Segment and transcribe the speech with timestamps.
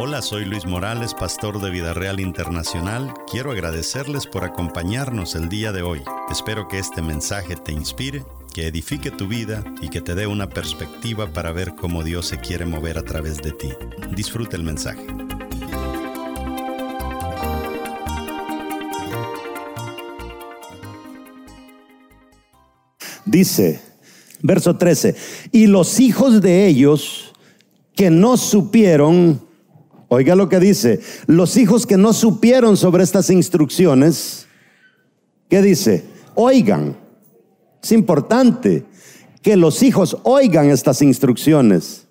[0.00, 3.12] Hola, soy Luis Morales, pastor de Vida Real Internacional.
[3.28, 6.02] Quiero agradecerles por acompañarnos el día de hoy.
[6.30, 8.22] Espero que este mensaje te inspire,
[8.54, 12.38] que edifique tu vida y que te dé una perspectiva para ver cómo Dios se
[12.38, 13.70] quiere mover a través de ti.
[14.14, 15.04] Disfruta el mensaje.
[23.24, 23.82] Dice,
[24.42, 25.16] verso 13,
[25.50, 27.32] y los hijos de ellos
[27.96, 29.47] que no supieron,
[30.08, 34.46] oiga lo que dice, los hijos que no supieron sobre estas instrucciones,
[35.48, 36.04] ¿qué dice?
[36.34, 36.96] Oigan,
[37.82, 38.84] es importante
[39.42, 42.06] que los hijos oigan estas instrucciones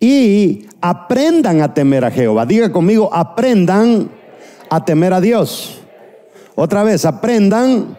[0.00, 2.44] y aprendan a temer a Jehová.
[2.44, 4.10] Diga conmigo, aprendan
[4.68, 5.80] a temer a Dios.
[6.54, 7.96] Otra vez, aprendan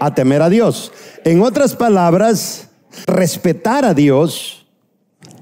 [0.00, 0.92] a temer a Dios.
[1.24, 2.68] En otras palabras,
[3.06, 4.66] respetar a Dios,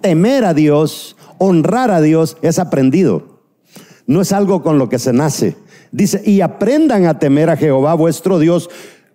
[0.01, 3.41] temer a Dios, honrar a Dios es aprendido.
[4.07, 5.57] No es algo con lo que se nace.
[5.93, 8.69] Dice, y aprendan a temer a Jehová vuestro Dios.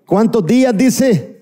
[0.06, 1.39] ¿Cuántos días dice?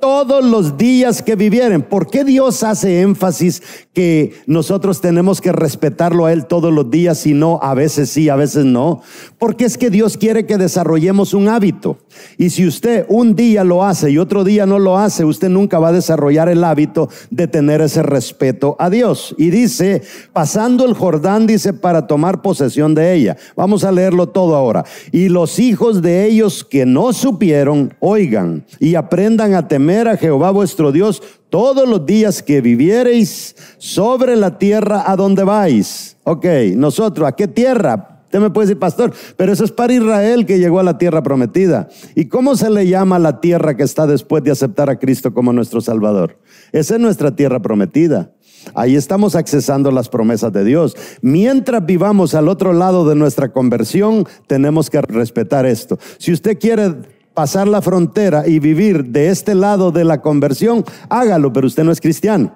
[0.00, 1.82] Todos los días que vivieren.
[1.82, 7.26] ¿Por qué Dios hace énfasis que nosotros tenemos que respetarlo a Él todos los días
[7.26, 9.02] y no a veces sí, a veces no?
[9.38, 11.98] Porque es que Dios quiere que desarrollemos un hábito.
[12.36, 15.78] Y si usted un día lo hace y otro día no lo hace, usted nunca
[15.78, 19.34] va a desarrollar el hábito de tener ese respeto a Dios.
[19.38, 23.36] Y dice, pasando el Jordán, dice, para tomar posesión de ella.
[23.56, 24.84] Vamos a leerlo todo ahora.
[25.12, 30.50] Y los hijos de ellos que no supieron, oigan y aprendan a temer a Jehová
[30.50, 36.16] vuestro Dios todos los días que viviereis sobre la tierra a donde vais.
[36.24, 36.44] Ok,
[36.74, 38.22] nosotros, ¿a qué tierra?
[38.24, 41.22] Usted me puede decir, pastor, pero eso es para Israel que llegó a la tierra
[41.22, 41.88] prometida.
[42.14, 45.54] ¿Y cómo se le llama la tierra que está después de aceptar a Cristo como
[45.54, 46.38] nuestro Salvador?
[46.72, 48.32] Esa es nuestra tierra prometida.
[48.74, 50.94] Ahí estamos accesando las promesas de Dios.
[51.22, 55.98] Mientras vivamos al otro lado de nuestra conversión, tenemos que respetar esto.
[56.18, 56.96] Si usted quiere
[57.38, 61.92] pasar la frontera y vivir de este lado de la conversión, hágalo, pero usted no
[61.92, 62.52] es cristiano.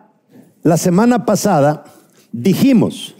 [0.65, 1.85] La semana pasada
[2.33, 3.15] dijimos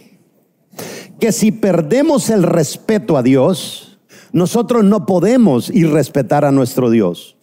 [1.21, 3.97] que si perdemos el respeto a Dios,
[4.33, 7.37] nosotros no podemos ir respetar a nuestro Dios.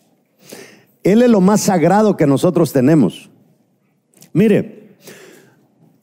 [1.02, 3.30] Él es lo más sagrado que nosotros tenemos.
[4.34, 4.96] Mire,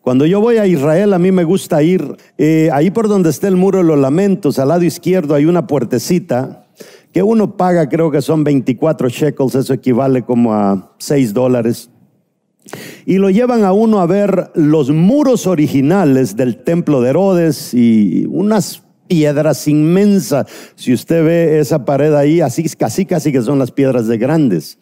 [0.02, 3.48] cuando yo voy a Israel, a mí me gusta ir eh, ahí por donde está
[3.48, 6.67] el muro de los lamentos, al lado izquierdo hay una puertecita
[7.18, 11.90] que uno paga, creo que son 24 shekels, eso equivale como a 6 dólares.
[13.08, 18.28] Y lo llevan a uno a ver los muros originales del templo de Herodes y
[18.30, 20.46] unas piedras inmensas.
[20.76, 24.78] Si usted ve esa pared ahí, así casi casi que son las piedras de grandes.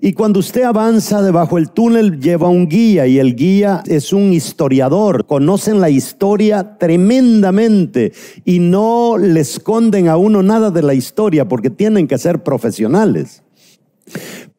[0.00, 4.32] Y cuando usted avanza debajo del túnel, lleva un guía y el guía es un
[4.32, 5.26] historiador.
[5.26, 8.12] Conocen la historia tremendamente
[8.44, 13.42] y no le esconden a uno nada de la historia porque tienen que ser profesionales.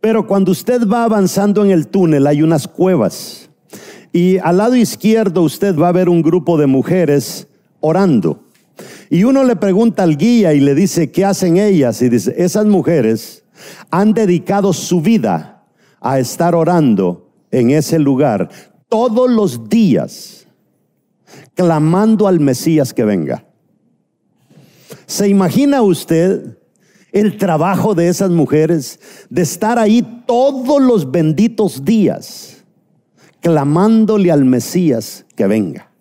[0.01, 3.49] Pero cuando usted va avanzando en el túnel hay unas cuevas
[4.11, 7.47] y al lado izquierdo usted va a ver un grupo de mujeres
[7.79, 8.43] orando.
[9.09, 12.01] Y uno le pregunta al guía y le dice, ¿qué hacen ellas?
[12.01, 13.43] Y dice, esas mujeres
[13.91, 15.63] han dedicado su vida
[15.99, 18.49] a estar orando en ese lugar
[18.87, 20.47] todos los días,
[21.55, 23.45] clamando al Mesías que venga.
[25.05, 26.57] ¿Se imagina usted
[27.11, 28.99] el trabajo de esas mujeres
[29.29, 32.63] de estar ahí todos los benditos días,
[33.41, 35.91] clamándole al Mesías que venga?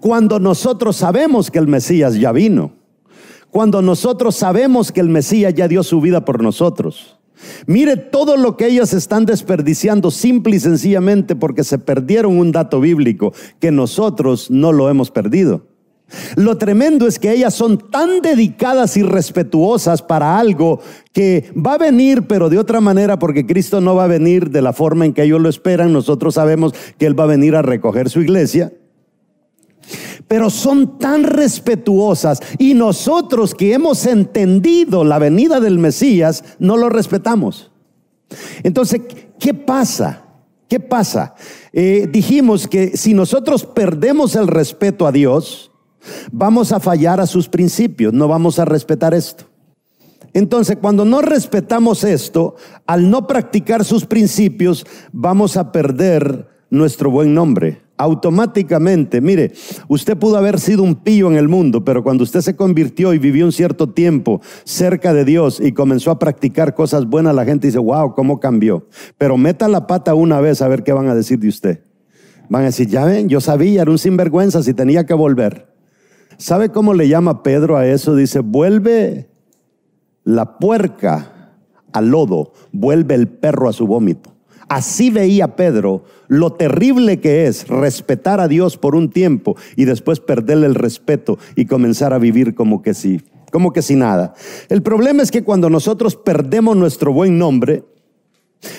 [0.00, 2.83] Cuando nosotros sabemos que el Mesías ya vino
[3.54, 7.20] cuando nosotros sabemos que el Mesías ya dio su vida por nosotros.
[7.68, 12.80] Mire todo lo que ellas están desperdiciando simple y sencillamente porque se perdieron un dato
[12.80, 15.68] bíblico que nosotros no lo hemos perdido.
[16.34, 20.80] Lo tremendo es que ellas son tan dedicadas y respetuosas para algo
[21.12, 24.62] que va a venir, pero de otra manera, porque Cristo no va a venir de
[24.62, 25.92] la forma en que ellos lo esperan.
[25.92, 28.72] Nosotros sabemos que Él va a venir a recoger su iglesia
[30.28, 36.88] pero son tan respetuosas y nosotros que hemos entendido la venida del Mesías, no lo
[36.88, 37.70] respetamos.
[38.62, 39.02] Entonces,
[39.38, 40.24] ¿qué pasa?
[40.68, 41.34] ¿Qué pasa?
[41.72, 45.70] Eh, dijimos que si nosotros perdemos el respeto a Dios,
[46.32, 49.44] vamos a fallar a sus principios, no vamos a respetar esto.
[50.32, 52.56] Entonces, cuando no respetamos esto,
[52.86, 59.52] al no practicar sus principios, vamos a perder nuestro buen nombre automáticamente, mire,
[59.88, 63.18] usted pudo haber sido un pillo en el mundo, pero cuando usted se convirtió y
[63.18, 67.68] vivió un cierto tiempo cerca de Dios y comenzó a practicar cosas buenas, la gente
[67.68, 68.88] dice, wow, ¿cómo cambió?
[69.16, 71.80] Pero meta la pata una vez a ver qué van a decir de usted.
[72.48, 75.72] Van a decir, ya ven, yo sabía, era un sinvergüenza si tenía que volver.
[76.36, 78.16] ¿Sabe cómo le llama Pedro a eso?
[78.16, 79.30] Dice, vuelve
[80.24, 81.52] la puerca
[81.92, 84.33] al lodo, vuelve el perro a su vómito.
[84.74, 90.18] Así veía Pedro lo terrible que es respetar a Dios por un tiempo y después
[90.18, 93.20] perderle el respeto y comenzar a vivir como que sí,
[93.52, 94.34] como que sin nada.
[94.68, 97.84] El problema es que cuando nosotros perdemos nuestro buen nombre,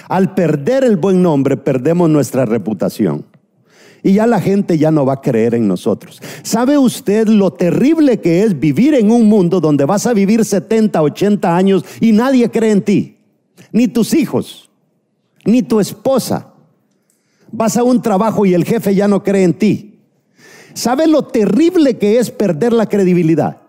[0.09, 3.25] al perder el buen nombre perdemos nuestra reputación.
[4.03, 6.21] Y ya la gente ya no va a creer en nosotros.
[6.43, 11.01] ¿Sabe usted lo terrible que es vivir en un mundo donde vas a vivir 70,
[11.01, 13.17] 80 años y nadie cree en ti?
[13.71, 14.64] Ni tus hijos,
[15.45, 16.53] ni tu esposa.
[17.51, 19.99] Vas a un trabajo y el jefe ya no cree en ti.
[20.73, 23.61] ¿Sabe lo terrible que es perder la credibilidad?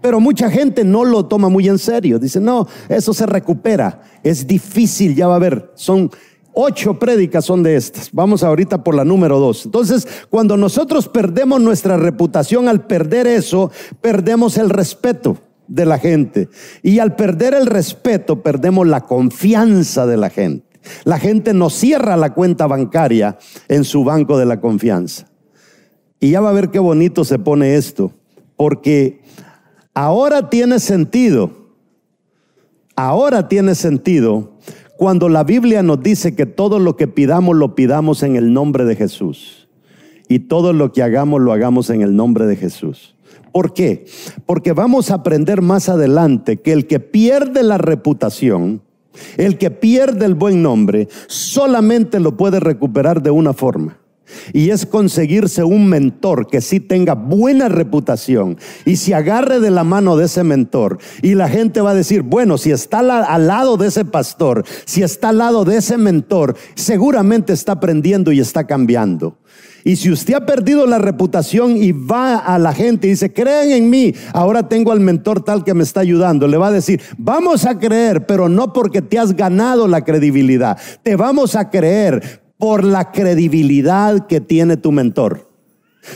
[0.00, 2.18] Pero mucha gente no lo toma muy en serio.
[2.18, 4.02] Dice, no, eso se recupera.
[4.24, 5.70] Es difícil, ya va a ver.
[5.76, 6.10] Son
[6.56, 8.10] Ocho prédicas son de estas.
[8.12, 9.64] Vamos ahorita por la número dos.
[9.64, 15.36] Entonces, cuando nosotros perdemos nuestra reputación, al perder eso, perdemos el respeto
[15.66, 16.48] de la gente.
[16.80, 20.63] Y al perder el respeto, perdemos la confianza de la gente.
[21.04, 23.38] La gente nos cierra la cuenta bancaria
[23.68, 25.26] en su banco de la confianza.
[26.20, 28.12] Y ya va a ver qué bonito se pone esto,
[28.56, 29.20] porque
[29.92, 31.50] ahora tiene sentido,
[32.96, 34.54] ahora tiene sentido
[34.96, 38.84] cuando la Biblia nos dice que todo lo que pidamos lo pidamos en el nombre
[38.84, 39.68] de Jesús.
[40.28, 43.14] Y todo lo que hagamos lo hagamos en el nombre de Jesús.
[43.52, 44.06] ¿Por qué?
[44.46, 48.82] Porque vamos a aprender más adelante que el que pierde la reputación,
[49.36, 53.98] el que pierde el buen nombre, solamente lo puede recuperar de una forma
[54.52, 59.84] y es conseguirse un mentor que sí tenga buena reputación y se agarre de la
[59.84, 60.98] mano de ese mentor.
[61.22, 65.02] Y la gente va a decir, bueno, si está al lado de ese pastor, si
[65.02, 69.38] está al lado de ese mentor, seguramente está aprendiendo y está cambiando.
[69.86, 73.70] Y si usted ha perdido la reputación y va a la gente y dice, creen
[73.70, 77.02] en mí, ahora tengo al mentor tal que me está ayudando, le va a decir,
[77.18, 82.43] vamos a creer, pero no porque te has ganado la credibilidad, te vamos a creer
[82.58, 85.54] por la credibilidad que tiene tu mentor.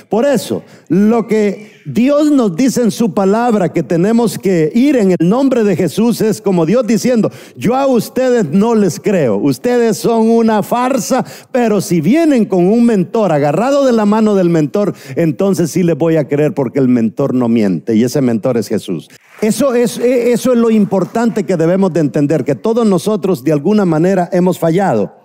[0.08, 5.12] Por eso, lo que Dios nos dice en su palabra que tenemos que ir en
[5.12, 9.96] el nombre de Jesús es como Dios diciendo, yo a ustedes no les creo, ustedes
[9.96, 14.94] son una farsa, pero si vienen con un mentor agarrado de la mano del mentor,
[15.17, 18.69] entonces sí les voy a creer porque el mentor no miente y ese mentor es
[18.69, 19.08] Jesús.
[19.40, 23.85] Eso es, eso es lo importante que debemos de entender, que todos nosotros de alguna
[23.85, 25.18] manera hemos fallado.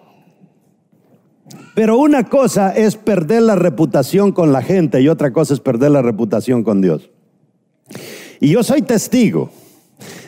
[1.76, 5.92] Pero una cosa es perder la reputación con la gente y otra cosa es perder
[5.92, 7.10] la reputación con Dios.
[8.40, 9.50] Y yo soy testigo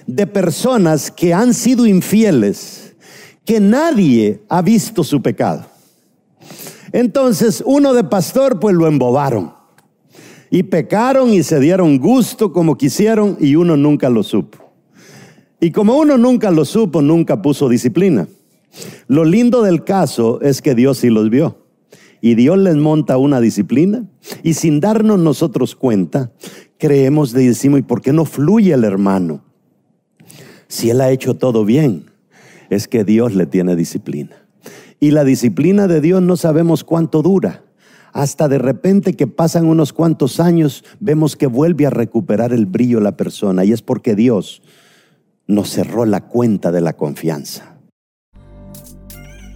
[0.07, 2.95] de personas que han sido infieles,
[3.43, 5.65] que nadie ha visto su pecado.
[6.91, 9.53] Entonces, uno de pastor, pues lo embobaron.
[10.49, 14.59] Y pecaron y se dieron gusto como quisieron y uno nunca lo supo.
[15.59, 18.27] Y como uno nunca lo supo, nunca puso disciplina.
[19.07, 21.65] Lo lindo del caso es que Dios sí los vio.
[22.21, 24.05] Y Dios les monta una disciplina.
[24.43, 26.31] Y sin darnos nosotros cuenta,
[26.77, 29.43] creemos y decimos, ¿y por qué no fluye el hermano?
[30.67, 32.05] Si él ha hecho todo bien,
[32.69, 34.35] es que Dios le tiene disciplina.
[34.99, 37.63] Y la disciplina de Dios no sabemos cuánto dura.
[38.11, 43.01] Hasta de repente que pasan unos cuantos años, vemos que vuelve a recuperar el brillo
[43.01, 43.65] la persona.
[43.65, 44.61] Y es porque Dios
[45.47, 47.74] nos cerró la cuenta de la confianza.